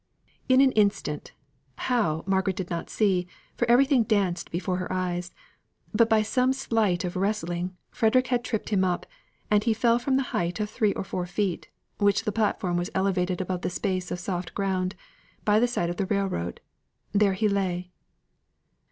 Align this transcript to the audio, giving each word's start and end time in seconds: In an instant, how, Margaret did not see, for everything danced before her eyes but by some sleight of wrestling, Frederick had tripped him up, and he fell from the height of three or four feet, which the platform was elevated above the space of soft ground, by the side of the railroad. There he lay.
In 0.49 0.61
an 0.61 0.71
instant, 0.71 1.33
how, 1.75 2.23
Margaret 2.25 2.55
did 2.55 2.71
not 2.71 2.89
see, 2.89 3.27
for 3.55 3.69
everything 3.69 4.01
danced 4.01 4.49
before 4.49 4.77
her 4.77 4.91
eyes 4.91 5.31
but 5.93 6.09
by 6.09 6.23
some 6.23 6.53
sleight 6.53 7.05
of 7.05 7.15
wrestling, 7.15 7.77
Frederick 7.91 8.25
had 8.25 8.43
tripped 8.43 8.69
him 8.69 8.83
up, 8.83 9.05
and 9.51 9.63
he 9.63 9.75
fell 9.75 9.99
from 9.99 10.17
the 10.17 10.23
height 10.33 10.59
of 10.59 10.71
three 10.71 10.93
or 10.93 11.03
four 11.03 11.27
feet, 11.27 11.69
which 11.99 12.23
the 12.23 12.31
platform 12.31 12.77
was 12.77 12.89
elevated 12.95 13.41
above 13.41 13.61
the 13.61 13.69
space 13.69 14.09
of 14.09 14.19
soft 14.19 14.55
ground, 14.55 14.95
by 15.45 15.59
the 15.59 15.67
side 15.67 15.91
of 15.91 15.97
the 15.97 16.07
railroad. 16.07 16.61
There 17.13 17.33
he 17.33 17.47
lay. 17.47 17.91